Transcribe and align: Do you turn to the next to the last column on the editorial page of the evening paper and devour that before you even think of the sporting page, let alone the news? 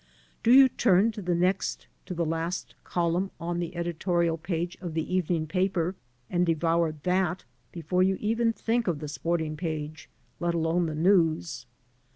Do 0.41 0.51
you 0.51 0.67
turn 0.67 1.11
to 1.11 1.21
the 1.21 1.35
next 1.35 1.85
to 2.07 2.15
the 2.15 2.25
last 2.25 2.73
column 2.83 3.29
on 3.39 3.59
the 3.59 3.75
editorial 3.75 4.35
page 4.35 4.75
of 4.81 4.95
the 4.95 5.13
evening 5.15 5.45
paper 5.45 5.93
and 6.27 6.43
devour 6.43 6.91
that 7.03 7.43
before 7.71 8.01
you 8.01 8.17
even 8.19 8.51
think 8.51 8.87
of 8.87 8.97
the 8.97 9.07
sporting 9.07 9.55
page, 9.55 10.09
let 10.39 10.55
alone 10.55 10.87
the 10.87 10.95
news? 10.95 11.67